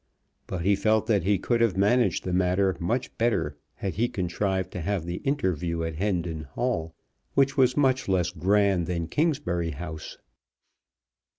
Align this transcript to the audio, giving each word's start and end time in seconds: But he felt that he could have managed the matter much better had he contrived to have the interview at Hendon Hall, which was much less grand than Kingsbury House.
But 0.47 0.63
he 0.63 0.75
felt 0.75 1.05
that 1.05 1.25
he 1.25 1.37
could 1.37 1.61
have 1.61 1.77
managed 1.77 2.23
the 2.23 2.33
matter 2.33 2.75
much 2.79 3.15
better 3.19 3.55
had 3.75 3.93
he 3.93 4.09
contrived 4.09 4.71
to 4.71 4.81
have 4.81 5.05
the 5.05 5.17
interview 5.17 5.83
at 5.83 5.97
Hendon 5.97 6.45
Hall, 6.55 6.95
which 7.35 7.55
was 7.55 7.77
much 7.77 8.07
less 8.07 8.31
grand 8.31 8.87
than 8.87 9.05
Kingsbury 9.07 9.69
House. 9.69 10.17